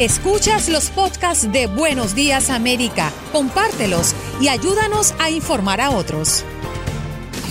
Escuchas 0.00 0.68
los 0.68 0.90
podcasts 0.90 1.52
de 1.52 1.68
Buenos 1.68 2.16
Días 2.16 2.50
América, 2.50 3.12
compártelos 3.30 4.12
y 4.40 4.48
ayúdanos 4.48 5.14
a 5.20 5.30
informar 5.30 5.80
a 5.80 5.92
otros. 5.92 6.44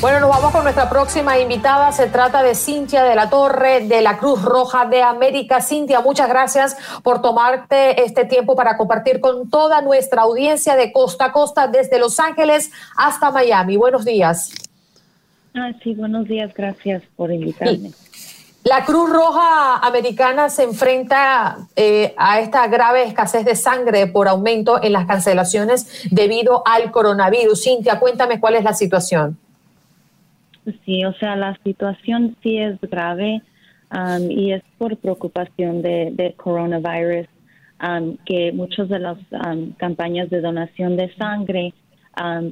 Bueno, 0.02 0.20
nos 0.20 0.30
vamos 0.30 0.52
con 0.52 0.64
nuestra 0.64 0.90
próxima 0.90 1.40
invitada. 1.40 1.94
Se 1.94 2.08
trata 2.08 2.44
de 2.44 2.54
Cintia 2.54 3.06
de 3.06 3.16
la 3.16 3.30
Torre 3.30 3.88
de 3.88 4.02
la 4.02 4.18
Cruz 4.18 4.42
Roja 4.42 4.86
de 4.88 5.02
América. 5.02 5.62
Cintia, 5.62 6.02
muchas 6.02 6.28
gracias 6.28 6.76
por 7.02 7.22
tomarte 7.22 8.04
este 8.04 8.26
tiempo 8.26 8.58
para 8.58 8.76
compartir 8.76 9.22
con 9.22 9.50
toda 9.50 9.82
nuestra 9.82 10.24
audiencia 10.24 10.76
de 10.76 10.92
costa 10.92 11.28
a 11.28 11.32
costa, 11.32 11.68
desde 11.68 11.98
Los 11.98 12.20
Ángeles 12.20 12.74
hasta 12.98 13.32
Miami. 13.32 13.78
Buenos 13.78 14.04
días. 14.04 14.54
Ah, 15.56 15.72
sí, 15.82 15.94
buenos 15.94 16.28
días. 16.28 16.54
Gracias 16.54 17.04
por 17.16 17.32
invitarme. 17.32 17.92
La 18.64 18.86
Cruz 18.86 19.10
Roja 19.10 19.78
Americana 19.80 20.48
se 20.48 20.64
enfrenta 20.64 21.68
eh, 21.76 22.14
a 22.18 22.40
esta 22.40 22.66
grave 22.68 23.04
escasez 23.04 23.44
de 23.44 23.56
sangre 23.56 24.08
por 24.08 24.30
aumento 24.30 24.82
en 24.82 24.94
las 24.94 25.06
cancelaciones 25.06 26.08
debido 26.10 26.64
al 26.66 26.90
coronavirus. 26.92 27.62
Cintia, 27.62 28.00
cuéntame 28.00 28.40
cuál 28.40 28.56
es 28.56 28.64
la 28.64 28.74
situación. 28.74 29.38
Sí, 30.86 31.04
o 31.04 31.14
sea, 31.16 31.36
la 31.36 31.58
situación 31.62 32.38
sí 32.42 32.58
es 32.58 32.80
grave 32.80 33.42
um, 33.92 34.32
y 34.32 34.54
es 34.54 34.64
por 34.78 34.96
preocupación 34.96 35.82
de, 35.82 36.12
de 36.14 36.34
coronavirus 36.36 37.28
um, 37.86 38.16
que 38.26 38.54
muchas 38.54 38.88
de 38.88 39.00
las 39.00 39.18
um, 39.32 39.74
campañas 39.74 40.30
de 40.30 40.40
donación 40.40 40.96
de 40.96 41.14
sangre 41.16 41.74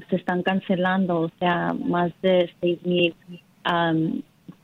se 0.09 0.15
están 0.15 0.41
cancelando, 0.41 1.21
o 1.21 1.31
sea, 1.39 1.73
más 1.73 2.11
de 2.23 2.51
seis 2.59 2.79
mil 2.83 3.15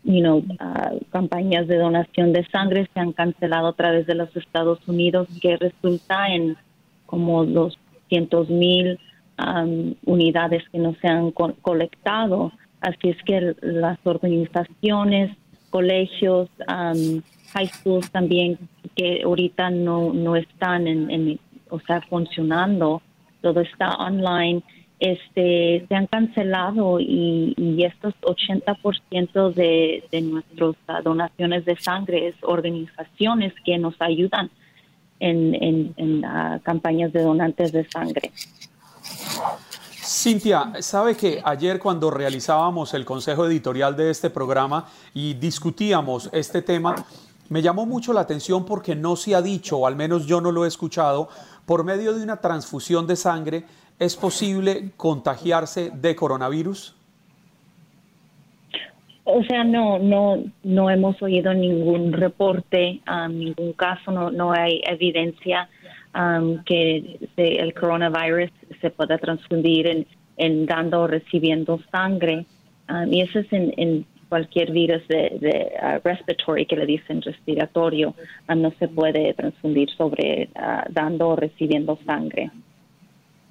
you 0.08 0.22
know, 0.22 0.38
uh, 0.38 0.98
campañas 1.12 1.68
de 1.68 1.78
donación 1.78 2.32
de 2.32 2.48
sangre 2.48 2.90
se 2.94 3.00
han 3.00 3.12
cancelado 3.12 3.68
a 3.68 3.74
través 3.74 4.08
de 4.08 4.16
los 4.16 4.34
Estados 4.36 4.80
Unidos, 4.88 5.28
que 5.42 5.58
resulta 5.58 6.30
en 6.30 6.56
como 7.06 7.46
200 7.46 8.50
mil 8.50 8.98
um, 9.38 9.96
unidades 10.06 10.64
que 10.72 10.80
no 10.80 10.96
se 11.02 11.10
han 11.10 11.32
colectado. 11.32 12.54
Así 12.80 13.10
es 13.10 13.18
que 13.24 13.54
las 13.62 14.00
organizaciones, 14.06 15.36
colegios, 15.70 16.50
um, 16.70 17.22
high 17.54 17.68
schools 17.68 18.10
también, 18.10 18.58
que 18.96 19.24
ahorita 19.26 19.70
no, 19.72 20.14
no 20.14 20.38
están 20.38 20.88
en, 20.88 21.12
en, 21.12 21.40
o 21.70 21.82
sea, 21.82 22.00
funcionando, 22.02 23.02
todo 23.42 23.60
está 23.60 23.90
online 23.96 24.64
este, 25.00 25.86
se 25.88 25.96
han 25.96 26.08
cancelado 26.08 27.00
y, 27.00 27.54
estos 27.84 28.14
80% 28.22 29.54
de, 29.54 30.04
de 30.12 30.22
nuestras 30.22 31.04
donaciones 31.04 31.64
de 31.66 31.78
sangre 31.78 32.28
es 32.28 32.36
organizaciones 32.42 33.54
que 33.64 33.78
nos 33.78 33.96
ayudan 34.00 34.50
en, 35.20 35.56
en, 35.56 35.94
en 35.98 36.22
campañas 36.64 37.14
de 37.14 37.22
donantes 37.22 37.72
de 37.72 37.88
sangre. 37.90 38.32
Cintia, 40.04 40.74
sabe 40.80 41.16
que 41.16 41.42
ayer 41.44 41.80
cuando 41.80 42.10
realizábamos 42.10 42.94
el 42.94 43.06
consejo 43.06 43.46
editorial 43.46 43.96
de 43.96 44.10
este 44.10 44.30
programa 44.30 44.86
y 45.14 45.34
discutíamos 45.34 46.30
este 46.32 46.62
tema, 46.62 46.96
me 47.50 47.62
llamó 47.62 47.86
mucho 47.86 48.14
la 48.14 48.22
atención 48.22 48.66
porque 48.66 48.96
no 48.96 49.16
se 49.16 49.36
ha 49.36 49.42
dicho, 49.42 49.78
o 49.78 49.88
al 49.88 49.96
menos 49.96 50.26
yo 50.26 50.42
no 50.42 50.52
lo 50.52 50.66
he 50.66 50.68
escuchado, 50.68 51.30
por 51.66 51.84
medio 51.84 52.14
de 52.14 52.24
una 52.24 52.38
transfusión 52.38 53.08
de 53.08 53.16
sangre 53.16 53.66
¿Es 54.00 54.16
posible 54.16 54.92
contagiarse 54.96 55.90
de 55.90 56.16
coronavirus? 56.16 56.96
O 59.24 59.44
sea, 59.44 59.64
no, 59.64 60.00
no, 60.00 60.44
no 60.64 60.90
hemos 60.90 61.22
oído 61.22 61.54
ningún 61.54 62.14
reporte, 62.14 63.02
um, 63.12 63.38
ningún 63.38 63.74
caso, 63.74 64.12
no, 64.12 64.32
no 64.32 64.54
hay 64.54 64.82
evidencia 64.86 65.68
um, 66.16 66.64
que 66.64 67.20
el 67.36 67.74
coronavirus 67.74 68.52
se 68.80 68.90
pueda 68.90 69.18
transfundir 69.18 69.88
en, 69.88 70.08
en 70.38 70.66
dando 70.66 71.02
o 71.02 71.08
recibiendo 71.08 71.80
sangre. 71.92 72.46
Um, 72.88 73.12
y 73.12 73.22
eso 73.22 73.40
es 73.40 73.48
en, 73.52 74.06
cualquier 74.30 74.72
virus 74.72 75.08
de, 75.08 75.72
uh, 75.82 76.00
respiratory 76.04 76.66
que 76.66 76.76
le 76.76 76.86
dicen 76.86 77.22
respiratorio, 77.22 78.14
no 78.54 78.72
se 78.78 78.90
puede 78.90 79.34
transfundir 79.34 79.90
sobre 79.92 80.50
uh, 80.56 80.92
dando 80.92 81.30
o 81.30 81.36
recibiendo 81.36 81.98
sangre. 82.06 82.52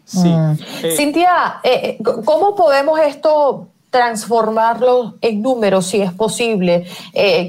Sí. 0.06 0.28
Mm. 0.28 0.58
Eh, 0.84 0.96
Cintia, 0.96 1.60
eh, 1.64 1.98
eh, 1.98 2.02
¿cómo 2.24 2.54
podemos 2.54 2.98
esto 3.00 3.68
transformarlo 3.90 5.14
en 5.20 5.42
números, 5.42 5.86
si 5.86 6.00
es 6.00 6.12
posible? 6.12 6.86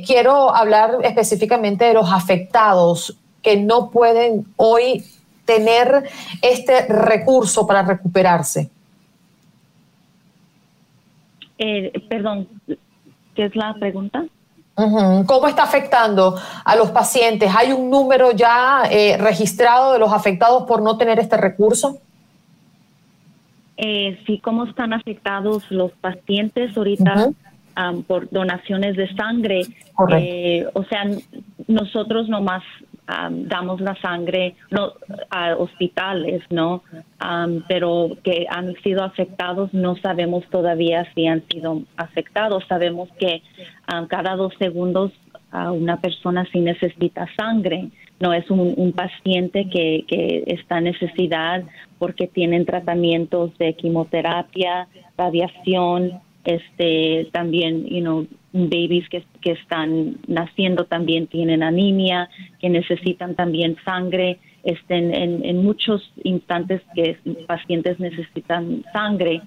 quiero 0.05 0.55
hablar 0.55 0.97
específicamente 1.03 1.85
de 1.85 1.93
los 1.93 2.11
afectados 2.11 3.17
que 3.41 3.57
no 3.57 3.89
pueden 3.89 4.45
hoy 4.55 5.03
tener 5.45 6.09
este 6.41 6.85
recurso 6.87 7.67
para 7.67 7.81
recuperarse. 7.81 8.69
perdón, 11.57 12.47
¿qué 13.35 13.45
es 13.45 13.55
la 13.55 13.73
pregunta? 13.73 14.25
¿Cómo 14.75 15.47
está 15.47 15.63
afectando 15.63 16.39
a 16.63 16.75
los 16.77 16.91
pacientes? 16.91 17.51
¿Hay 17.53 17.73
un 17.73 17.89
número 17.89 18.31
ya 18.31 18.83
registrado 19.19 19.91
de 19.91 19.99
los 19.99 20.13
afectados 20.13 20.63
por 20.63 20.81
no 20.81 20.97
tener 20.97 21.19
este 21.19 21.35
recurso? 21.35 21.99
Eh, 23.77 24.19
sí 24.25 24.39
cómo 24.39 24.65
están 24.65 24.93
afectados 24.93 25.69
los 25.71 25.91
pacientes 25.93 26.75
ahorita 26.75 27.29
por 28.07 28.27
donaciones 28.31 28.95
de 28.95 29.07
sangre. 29.15 29.61
Eh, 30.11 30.65
o 30.73 30.83
sea, 30.85 31.03
nosotros 31.67 32.27
nomás 32.27 32.63
damos 33.29 33.79
la 33.79 33.95
sangre 34.01 34.55
no, 34.69 34.93
a 35.29 35.55
hospitales, 35.55 36.41
¿no? 36.49 36.81
pero 37.67 38.17
que 38.23 38.47
han 38.49 38.73
sido 38.81 39.03
afectados, 39.03 39.73
no 39.73 39.95
sabemos 39.95 40.43
todavía 40.49 41.07
si 41.13 41.27
han 41.27 41.43
sido 41.47 41.83
afectados. 41.95 42.65
Sabemos 42.67 43.09
que 43.19 43.43
cada 44.07 44.35
dos 44.35 44.53
segundos 44.57 45.11
una 45.53 45.97
persona 45.97 46.45
sí 46.51 46.59
necesita 46.59 47.27
sangre. 47.37 47.89
No 48.19 48.33
es 48.33 48.49
un, 48.49 48.91
paciente 48.93 49.69
que, 49.69 50.03
que, 50.07 50.43
está 50.47 50.79
en 50.79 50.85
necesidad 50.85 51.63
porque 51.99 52.27
tienen 52.27 52.65
tratamientos 52.65 53.55
de 53.59 53.73
quimioterapia, 53.73 54.87
radiación, 55.17 56.19
este 56.43 57.27
también, 57.31 57.85
you 57.85 57.99
know, 57.99 58.25
babies 58.53 59.07
que, 59.09 59.23
que 59.41 59.51
están 59.51 60.17
naciendo 60.27 60.85
también 60.85 61.27
tienen 61.27 61.61
anemia, 61.61 62.29
que 62.59 62.69
necesitan 62.69 63.35
también 63.35 63.75
sangre. 63.83 64.39
Este, 64.63 64.95
en, 64.97 65.45
en, 65.45 65.63
muchos 65.63 66.11
instantes 66.23 66.81
que 66.93 67.17
pacientes 67.47 67.99
necesitan 67.99 68.83
sangre 68.91 69.41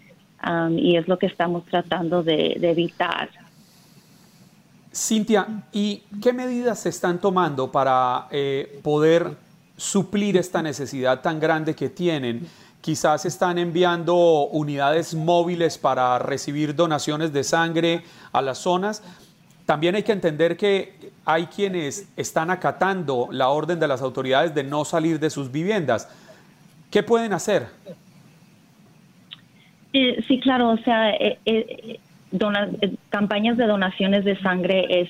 um, 0.47 0.79
y 0.79 0.97
es 0.97 1.07
lo 1.09 1.19
que 1.19 1.27
estamos 1.27 1.65
tratando 1.67 2.23
de, 2.23 2.57
evitar. 2.63 3.29
Cintia, 4.93 5.47
¿y 5.73 6.03
qué 6.21 6.33
medidas 6.33 6.81
se 6.81 6.89
están 6.89 7.21
tomando 7.21 7.71
para 7.71 8.27
eh, 8.33 8.81
poder 8.83 9.37
suplir 9.77 10.37
esta 10.37 10.63
necesidad 10.63 11.21
tan 11.21 11.39
grande 11.39 11.77
que 11.77 11.89
tienen? 11.89 12.49
Quizás 12.81 13.25
están 13.25 13.59
enviando 13.59 14.17
unidades 14.49 15.15
móviles 15.15 15.79
para 15.79 16.19
recibir 16.19 16.75
donaciones 16.75 17.33
de 17.33 17.45
sangre 17.45 18.03
a 18.33 18.43
las 18.43 18.59
zonas. 18.59 19.03
También 19.65 19.95
hay 19.95 20.03
que 20.03 20.13
entender 20.13 20.57
que 20.57 21.13
hay 21.25 21.47
quienes 21.47 22.09
están 22.17 22.51
acatando 22.51 23.29
la 23.31 23.51
orden 23.51 23.79
de 23.79 23.87
las 23.87 24.03
autoridades 24.03 24.53
de 24.55 24.65
no 24.65 24.85
salir 24.85 25.21
de 25.21 25.31
sus 25.31 25.53
viviendas. 25.53 26.09
¿Qué 26.91 27.05
pueden 27.05 27.33
hacer? 27.33 27.69
Eh, 29.93 30.25
sí, 30.27 30.41
claro, 30.41 30.71
o 30.71 30.79
sea, 30.79 31.11
eh, 31.11 32.01
eh, 32.33 32.93
campañas 33.09 33.57
de 33.57 33.67
donaciones 33.67 34.25
de 34.25 34.37
sangre 34.41 34.87
es, 34.89 35.09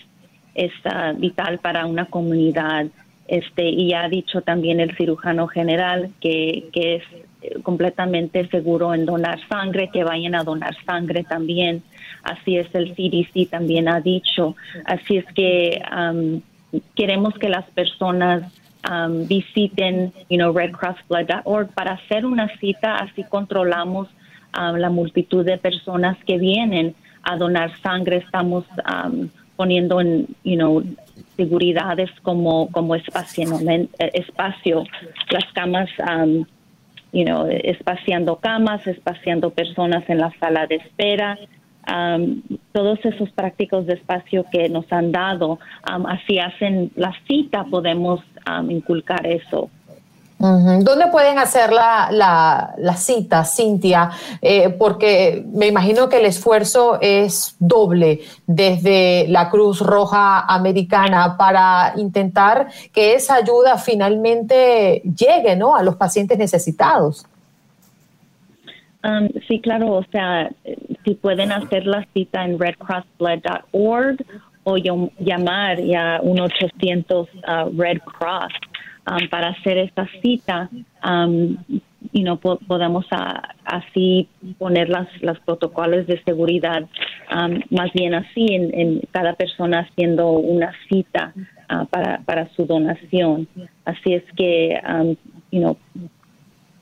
es 0.54 0.72
ah, 0.84 1.12
vital 1.16 1.58
para 1.58 1.86
una 1.86 2.06
comunidad. 2.06 2.86
Este, 3.28 3.68
y 3.68 3.92
ha 3.94 4.08
dicho 4.08 4.42
también 4.42 4.80
el 4.80 4.96
cirujano 4.96 5.46
general 5.46 6.10
que, 6.20 6.68
que 6.72 6.96
es 6.96 7.04
completamente 7.62 8.46
seguro 8.48 8.94
en 8.94 9.06
donar 9.06 9.38
sangre, 9.48 9.90
que 9.92 10.04
vayan 10.04 10.34
a 10.34 10.44
donar 10.44 10.74
sangre 10.84 11.24
también. 11.24 11.82
Así 12.22 12.56
es 12.56 12.68
el 12.74 12.94
CDC 12.94 13.48
también 13.48 13.88
ha 13.88 14.00
dicho. 14.00 14.56
Así 14.84 15.16
es 15.16 15.24
que 15.34 15.80
um, 15.90 16.40
queremos 16.94 17.34
que 17.34 17.48
las 17.48 17.64
personas 17.70 18.52
um, 18.88 19.26
visiten, 19.26 20.12
you 20.28 20.36
know, 20.36 20.52
redcrossblood.org 20.52 21.72
para 21.72 21.92
hacer 21.92 22.26
una 22.26 22.48
cita. 22.58 22.96
Así 22.96 23.24
controlamos 23.24 24.08
um, 24.58 24.76
la 24.76 24.90
multitud 24.90 25.44
de 25.44 25.56
personas 25.56 26.18
que 26.26 26.38
vienen 26.38 26.94
a 27.22 27.36
donar 27.36 27.70
sangre. 27.80 28.16
Estamos 28.16 28.64
poniendo 29.56 30.00
en, 30.00 30.26
you 30.44 30.56
know, 30.56 30.82
seguridades 31.36 32.10
como 32.22 32.70
como 32.70 32.94
espacio, 32.94 33.44
espacio 33.98 34.84
las 35.30 35.52
camas 35.52 35.88
you 37.12 37.24
know, 37.24 37.46
espaciando 37.48 38.36
camas, 38.36 38.86
espaciando 38.86 39.50
personas 39.50 40.08
en 40.08 40.18
la 40.18 40.32
sala 40.38 40.66
de 40.66 40.76
espera. 40.76 41.38
Um, 41.90 42.42
todos 42.72 42.98
esos 43.04 43.30
prácticos 43.30 43.86
de 43.86 43.94
espacio 43.94 44.44
que 44.52 44.68
nos 44.68 44.90
han 44.92 45.12
dado, 45.12 45.58
um, 45.90 46.06
así 46.06 46.38
hacen 46.38 46.92
la 46.94 47.12
cita, 47.26 47.64
podemos 47.64 48.20
um, 48.48 48.70
inculcar 48.70 49.26
eso. 49.26 49.70
¿Dónde 50.40 51.08
pueden 51.12 51.38
hacer 51.38 51.70
la, 51.70 52.08
la, 52.78 52.96
cita, 52.96 53.44
Cintia? 53.44 54.10
Eh, 54.40 54.70
porque 54.70 55.44
me 55.52 55.66
imagino 55.66 56.08
que 56.08 56.18
el 56.18 56.24
esfuerzo 56.24 56.96
es 57.02 57.56
doble 57.58 58.20
desde 58.46 59.28
la 59.28 59.50
Cruz 59.50 59.80
Roja 59.80 60.40
Americana 60.40 61.36
para 61.36 61.92
intentar 61.98 62.68
que 62.90 63.12
esa 63.12 63.34
ayuda 63.34 63.76
finalmente 63.76 65.02
llegue 65.02 65.56
¿no? 65.56 65.76
a 65.76 65.82
los 65.82 65.96
pacientes 65.96 66.38
necesitados. 66.38 67.26
Um, 69.04 69.28
sí, 69.46 69.60
claro, 69.60 69.92
o 69.92 70.04
sea, 70.10 70.50
si 71.04 71.16
pueden 71.16 71.52
hacer 71.52 71.84
la 71.84 72.06
cita 72.14 72.46
en 72.46 72.58
redcrossblood.org 72.58 74.24
o 74.64 74.76
llamar 74.76 75.82
ya 75.82 76.20
1-800 76.22 77.28
uh, 77.28 77.78
Red 77.78 77.98
Cross 78.00 78.52
Um, 79.06 79.28
para 79.30 79.48
hacer 79.48 79.78
esta 79.78 80.06
cita 80.20 80.68
um, 81.02 81.56
y 82.12 82.22
no 82.22 82.38
podemos 82.38 83.06
así 83.64 84.28
poner 84.58 84.90
las, 84.90 85.08
los 85.22 85.40
protocolos 85.40 86.06
de 86.06 86.22
seguridad 86.22 86.82
um, 87.32 87.60
más 87.70 87.90
bien 87.94 88.14
así 88.14 88.46
en, 88.50 89.00
cada 89.10 89.32
persona 89.32 89.88
haciendo 89.88 90.32
una 90.32 90.72
cita 90.88 91.32
uh, 91.70 91.86
para, 91.86 92.20
para 92.26 92.50
su 92.50 92.66
donación. 92.66 93.48
Así 93.86 94.12
es 94.12 94.24
que 94.36 94.78
you 95.50 95.76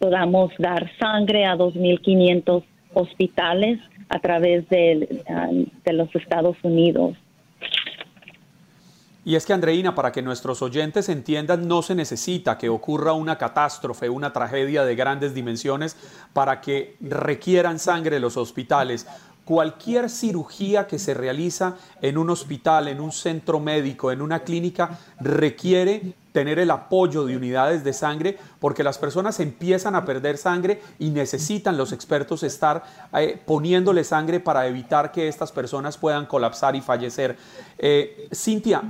podamos 0.00 0.52
dar 0.58 0.90
sangre 0.98 1.44
a 1.44 1.56
2.500 1.56 2.64
hospitales 2.94 3.78
a 4.08 4.18
través 4.18 4.68
de, 4.68 5.22
de 5.84 5.92
los 5.92 6.12
Estados 6.16 6.56
Unidos 6.62 7.16
y 9.24 9.34
es 9.34 9.44
que, 9.44 9.52
Andreina, 9.52 9.94
para 9.94 10.12
que 10.12 10.22
nuestros 10.22 10.62
oyentes 10.62 11.08
entiendan, 11.08 11.68
no 11.68 11.82
se 11.82 11.94
necesita 11.94 12.56
que 12.56 12.68
ocurra 12.68 13.12
una 13.12 13.36
catástrofe, 13.36 14.08
una 14.08 14.32
tragedia 14.32 14.84
de 14.84 14.96
grandes 14.96 15.34
dimensiones 15.34 15.96
para 16.32 16.60
que 16.60 16.96
requieran 17.00 17.78
sangre 17.78 18.20
los 18.20 18.36
hospitales. 18.36 19.06
Cualquier 19.44 20.08
cirugía 20.08 20.86
que 20.86 20.98
se 20.98 21.14
realiza 21.14 21.76
en 22.00 22.16
un 22.16 22.30
hospital, 22.30 22.86
en 22.88 23.00
un 23.00 23.12
centro 23.12 23.60
médico, 23.60 24.12
en 24.12 24.22
una 24.22 24.40
clínica, 24.40 24.98
requiere 25.20 26.14
tener 26.32 26.58
el 26.58 26.70
apoyo 26.70 27.24
de 27.24 27.36
unidades 27.36 27.82
de 27.82 27.92
sangre 27.92 28.38
porque 28.60 28.84
las 28.84 28.98
personas 28.98 29.40
empiezan 29.40 29.94
a 29.94 30.04
perder 30.04 30.36
sangre 30.36 30.80
y 30.98 31.10
necesitan 31.10 31.76
los 31.76 31.92
expertos 31.92 32.42
estar 32.42 32.84
eh, 33.14 33.40
poniéndole 33.44 34.04
sangre 34.04 34.38
para 34.38 34.66
evitar 34.66 35.10
que 35.10 35.28
estas 35.28 35.50
personas 35.50 35.98
puedan 35.98 36.26
colapsar 36.26 36.76
y 36.76 36.80
fallecer. 36.80 37.36
Eh, 37.78 38.28
Cintia, 38.32 38.82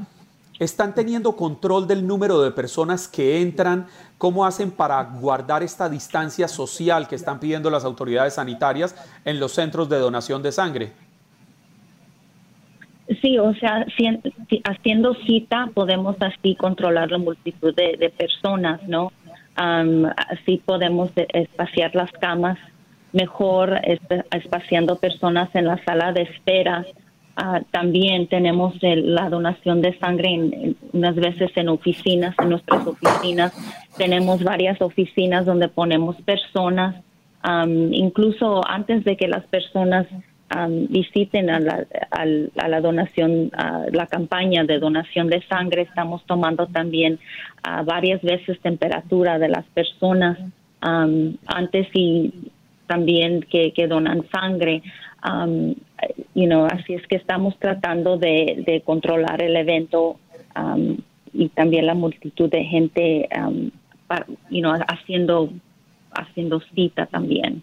¿Están 0.59 0.93
teniendo 0.93 1.37
control 1.37 1.87
del 1.87 2.05
número 2.05 2.41
de 2.41 2.51
personas 2.51 3.07
que 3.07 3.41
entran? 3.41 3.87
¿Cómo 4.19 4.45
hacen 4.45 4.73
para 4.73 5.03
guardar 5.05 5.63
esta 5.63 5.89
distancia 5.89 6.49
social 6.49 7.07
que 7.07 7.15
están 7.15 7.39
pidiendo 7.39 7.71
las 7.71 7.85
autoridades 7.85 8.35
sanitarias 8.35 8.97
en 9.25 9.39
los 9.39 9.53
centros 9.53 9.89
de 9.89 9.99
donación 9.99 10.43
de 10.43 10.51
sangre? 10.51 10.93
Sí, 13.23 13.39
o 13.39 13.55
sea, 13.55 13.87
haciendo 14.65 15.15
cita 15.15 15.71
podemos 15.73 16.17
así 16.21 16.57
controlar 16.57 17.11
la 17.11 17.19
multitud 17.19 17.75
de, 17.75 18.13
personas, 18.17 18.83
¿no? 18.89 19.13
así 19.55 20.63
podemos 20.65 21.11
espaciar 21.17 21.95
las 21.95 22.13
camas 22.13 22.59
mejor, 23.13 23.81
espaciando 24.31 24.97
personas 24.97 25.49
en 25.55 25.67
la 25.67 25.83
sala 25.85 26.13
de 26.13 26.23
espera 26.23 26.85
Ah, 27.41 27.63
también 27.71 28.27
tenemos 28.27 28.75
la 28.83 29.31
donación 29.31 29.81
de 29.81 29.97
sangre 30.01 30.29
en, 30.29 30.77
unas 30.93 31.15
veces 31.15 31.53
en 31.55 31.69
oficinas, 31.69 32.35
en 32.43 32.49
nuestras 32.49 32.85
oficinas. 32.85 33.53
Tenemos 33.97 34.43
varias 34.43 34.83
oficinas 34.83 35.47
donde 35.47 35.69
ponemos 35.69 36.17
personas, 36.23 36.97
incluso 37.93 38.69
antes 38.69 39.05
de 39.05 39.17
que 39.17 39.29
las 39.29 39.47
personas 39.47 40.09
visiten 40.89 41.49
a 41.49 41.61
la, 41.61 41.87
a, 42.11 42.69
la 42.69 42.81
donación, 42.81 43.53
la 43.93 44.09
campaña 44.09 44.65
de 44.65 44.81
donación 44.81 45.29
de 45.29 45.41
sangre, 45.43 45.83
estamos 45.83 46.25
tomando 46.27 46.67
también 46.67 47.21
uh, 47.65 47.85
varias 47.85 48.21
veces 48.23 48.59
temperatura 48.61 49.39
de 49.39 49.49
las 49.49 49.65
personas 49.67 50.39
antes 50.81 51.87
y 51.95 52.33
también 52.89 53.47
que, 53.49 53.73
que 53.73 53.87
donan 53.87 54.27
sangre. 54.33 54.83
Um, 55.25 55.75
you 56.35 56.47
know, 56.47 56.67
así 56.67 56.95
es 56.95 57.07
que 57.07 57.17
estamos 57.17 57.57
tratando 57.59 58.17
de, 58.17 58.83
controlar 58.85 59.41
el 59.43 59.57
evento 59.57 60.17
um, 60.57 60.97
y 61.33 61.49
también 61.51 61.87
la 61.87 61.95
multitud 61.95 62.51
de 62.51 62.65
gente 62.65 63.29
um, 63.37 63.71
you 64.51 64.61
know, 64.61 64.75
haciendo, 64.89 65.51
haciendo 66.13 66.61
cita 66.75 67.07
también. 67.07 67.63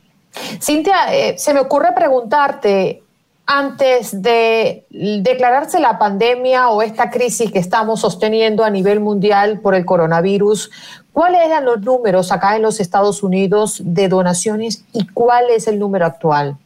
Cintia, 0.62 1.14
eh, 1.14 1.38
se 1.38 1.54
me 1.54 1.62
ocurre 1.62 1.94
preguntarte, 1.96 3.02
antes 3.48 4.22
de 4.22 4.86
declararse 4.90 5.80
la 5.80 6.00
pandemia 6.00 6.70
o 6.70 6.82
esta 6.82 7.10
crisis 7.12 7.52
que 7.52 7.60
estamos 7.60 8.02
sosteniendo 8.02 8.64
a 8.64 8.70
nivel 8.70 9.00
mundial 9.00 9.60
por 9.62 9.76
el 9.76 9.86
coronavirus, 9.86 10.72
¿cuáles 11.16 11.42
eran 11.44 11.66
los 11.66 11.82
números 11.82 12.32
acá 12.32 12.56
en 12.56 12.62
los 12.62 12.80
Estados 12.80 13.24
Unidos 13.24 13.82
de 13.84 14.08
donaciones 14.08 14.86
y 14.94 15.08
cuál 15.08 15.46
es 15.50 15.68
el 15.68 15.80
número 15.80 16.06
actual? 16.06 16.58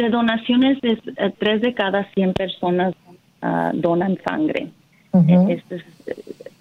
de 0.00 0.08
donaciones, 0.08 0.80
de, 0.80 0.92
eh, 1.16 1.34
tres 1.38 1.60
de 1.60 1.74
cada 1.74 2.10
100 2.14 2.32
personas 2.34 2.94
ah, 3.42 3.70
donan 3.74 4.18
sangre. 4.26 4.70
Este 5.48 5.84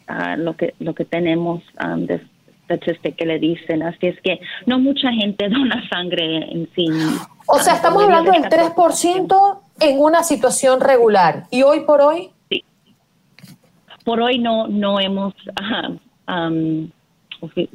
ah, 0.07 0.35
lo 0.35 0.55
que 0.55 0.73
lo 0.79 0.95
que 0.95 1.05
tenemos 1.05 1.61
um, 1.83 2.05
de 2.07 2.19
este 2.67 3.13
que 3.13 3.25
le 3.25 3.39
dicen. 3.39 3.83
Así 3.83 4.07
es 4.07 4.19
que 4.21 4.39
no 4.65 4.79
mucha 4.79 5.11
gente 5.11 5.49
dona 5.49 5.87
sangre 5.89 6.51
en 6.51 6.67
sí. 6.75 6.87
O 7.47 7.59
sea, 7.59 7.75
estamos 7.75 8.03
hablando 8.03 8.31
del 8.31 8.43
3% 8.43 9.59
en 9.81 9.99
una 9.99 10.23
situación 10.23 10.81
regular. 10.81 11.45
¿Y 11.51 11.63
hoy 11.63 11.81
por 11.81 12.01
hoy? 12.01 12.29
Por 14.03 14.21
hoy 14.21 14.39
no, 14.39 14.67
no 14.67 14.99
hemos 14.99 15.33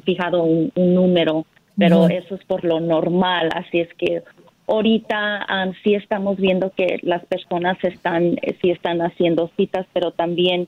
fijado 0.03 0.43
un, 0.43 0.71
número, 0.75 1.45
pero 1.77 2.07
eso 2.09 2.35
es 2.35 2.43
por 2.45 2.63
lo 2.63 2.79
normal. 2.79 3.49
Así 3.53 3.79
es 3.79 3.93
que 3.95 4.23
ahorita 4.67 5.45
sí 5.83 5.95
estamos 5.95 6.37
viendo 6.37 6.71
que 6.71 6.99
las 7.03 7.25
personas 7.25 7.77
están, 7.83 8.37
sí 8.61 8.71
están 8.71 9.01
haciendo 9.01 9.49
citas, 9.55 9.85
pero 9.93 10.11
también 10.11 10.67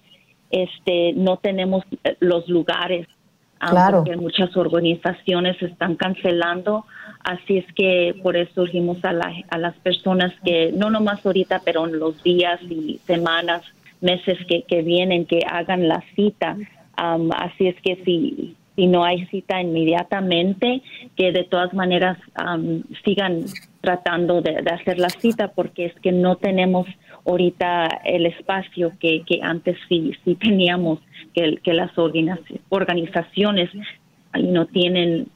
este, 0.52 1.14
no 1.14 1.38
tenemos 1.38 1.84
los 2.20 2.48
lugares 2.48 3.08
claro. 3.60 4.04
porque 4.04 4.18
muchas 4.18 4.56
organizaciones 4.56 5.62
están 5.62 5.96
cancelando, 5.96 6.86
así 7.24 7.58
es 7.58 7.66
que 7.74 8.16
por 8.22 8.38
eso 8.38 8.62
urgimos 8.62 9.04
a, 9.04 9.12
a 9.50 9.58
las 9.58 9.76
personas 9.78 10.34
que, 10.44 10.72
no 10.74 10.90
nomás 10.90 11.26
ahorita, 11.26 11.62
pero 11.66 11.88
en 11.88 12.00
los 12.00 12.22
días 12.24 12.62
y 12.64 13.00
semanas, 13.06 13.64
meses 14.02 14.38
que, 14.48 14.64
que 14.64 14.82
vienen, 14.82 15.26
que 15.26 15.42
hagan 15.50 15.88
la 15.88 16.04
cita. 16.16 16.58
así 16.96 17.68
es 17.68 17.76
que 17.82 18.04
si, 18.06 18.56
si 18.76 18.88
no 18.88 19.04
hay 19.04 19.26
cita 19.28 19.60
inmediatamente, 19.62 20.82
que 21.16 21.32
de 21.32 21.44
todas 21.44 21.74
maneras 21.74 22.18
sigan 23.04 23.46
tratando 23.82 24.42
de, 24.42 24.58
hacer 24.72 25.00
la 25.00 25.10
cita 25.10 25.50
porque 25.50 25.86
es 25.86 25.94
que 26.02 26.12
no 26.12 26.36
tenemos 26.36 26.88
ahorita 27.26 27.88
el 28.06 28.26
espacio 28.26 28.92
que, 29.00 29.24
que 29.26 29.40
antes 29.42 29.78
sí, 29.90 30.14
sí 30.24 30.36
teníamos, 30.36 31.00
que, 31.34 31.58
que 31.64 31.74
las 31.74 31.92
organizaciones 32.70 33.70
no 34.34 34.68
tienen 34.68 35.28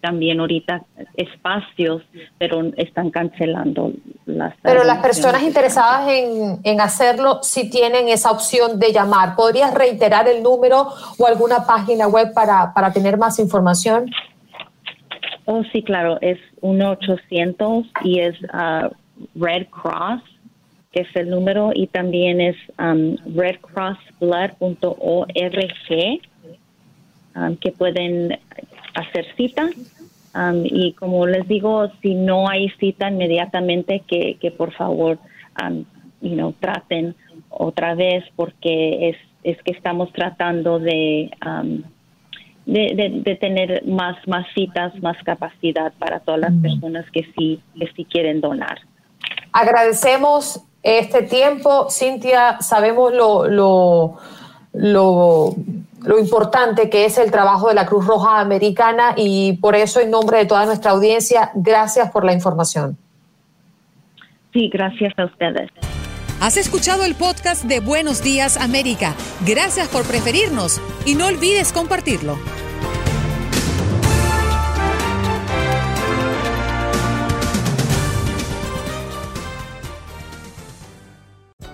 también 0.00 0.40
ahorita 0.40 0.82
espacios, 1.14 2.02
pero 2.38 2.72
están 2.76 3.10
cancelando 3.10 3.92
las. 4.26 4.54
Pero 4.62 4.82
las 4.82 4.98
personas 4.98 5.42
interesadas 5.42 6.10
en, 6.10 6.58
en, 6.64 6.80
hacerlo 6.80 7.38
sí 7.42 7.70
tienen 7.70 8.08
esa 8.08 8.32
opción 8.32 8.80
de 8.80 8.92
llamar. 8.92 9.36
¿Podrías 9.36 9.72
reiterar 9.74 10.26
el 10.28 10.42
número 10.42 10.88
o 11.18 11.26
alguna 11.26 11.66
página 11.66 12.08
web 12.08 12.32
para, 12.34 12.74
para 12.74 12.92
tener 12.92 13.16
más 13.16 13.38
información? 13.38 14.10
Oh, 15.44 15.62
sí, 15.72 15.82
claro, 15.82 16.18
es 16.20 16.38
1-800 16.60 17.88
y 18.04 18.20
es 18.20 18.36
uh, 18.52 18.90
Red 19.34 19.66
Cross, 19.68 20.22
que 20.92 21.02
es 21.02 21.16
el 21.16 21.30
número, 21.30 21.70
y 21.74 21.86
también 21.86 22.40
es 22.40 22.56
um, 22.78 23.16
redcrossblood.org, 23.34 26.20
um, 27.34 27.56
que 27.56 27.72
pueden 27.72 28.38
hacer 29.00 29.26
cita. 29.36 29.68
Um, 30.34 30.64
y 30.64 30.92
como 30.92 31.26
les 31.26 31.48
digo, 31.48 31.90
si 32.02 32.14
no 32.14 32.48
hay 32.48 32.68
cita 32.78 33.08
inmediatamente, 33.08 34.02
que, 34.06 34.36
que 34.40 34.50
por 34.50 34.72
favor, 34.72 35.18
um, 35.62 35.84
you 36.20 36.34
know, 36.34 36.54
traten 36.60 37.14
otra 37.48 37.94
vez, 37.94 38.24
porque 38.36 39.10
es, 39.10 39.16
es 39.42 39.62
que 39.62 39.72
estamos 39.72 40.12
tratando 40.12 40.78
de 40.78 41.30
de, 42.68 43.38
tener 43.40 43.82
más, 43.86 44.16
más 44.26 44.46
citas, 44.54 44.92
más 45.02 45.16
capacidad 45.24 45.92
para 45.98 46.20
todas 46.20 46.40
las 46.40 46.52
personas 46.60 47.06
que 47.10 47.26
sí, 47.36 47.60
que 47.78 47.90
sí 47.96 48.04
quieren 48.04 48.40
donar. 48.42 48.78
Agradecemos 49.52 50.62
este 50.82 51.22
tiempo, 51.22 51.88
Cintia, 51.90 52.60
sabemos 52.60 53.14
lo, 53.14 53.48
lo, 53.48 54.18
lo, 54.74 55.54
lo, 56.02 56.18
importante 56.18 56.90
que 56.90 57.04
es 57.04 57.18
el 57.18 57.30
trabajo 57.30 57.68
de 57.68 57.74
la 57.74 57.86
Cruz 57.86 58.06
Roja 58.06 58.40
Americana 58.40 59.14
y 59.16 59.54
por 59.54 59.74
eso 59.76 60.00
en 60.00 60.10
nombre 60.10 60.38
de 60.38 60.46
toda 60.46 60.66
nuestra 60.66 60.92
audiencia, 60.92 61.50
gracias 61.54 62.10
por 62.10 62.24
la 62.24 62.32
información. 62.32 62.96
Sí, 64.52 64.68
gracias 64.72 65.12
a 65.18 65.26
ustedes. 65.26 65.70
Has 66.40 66.56
escuchado 66.56 67.04
el 67.04 67.14
podcast 67.14 67.64
de 67.64 67.80
Buenos 67.80 68.22
Días 68.22 68.56
América. 68.56 69.14
Gracias 69.44 69.88
por 69.88 70.04
preferirnos 70.04 70.80
y 71.04 71.14
no 71.14 71.26
olvides 71.26 71.72
compartirlo. 71.72 72.38